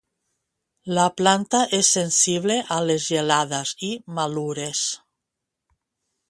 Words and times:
La 0.97 1.03
planta 1.19 1.59
és 1.79 1.91
sensible 1.97 2.55
a 2.77 2.79
les 2.87 3.05
gelades 3.13 3.75
i 3.89 3.91
malures. 4.21 4.83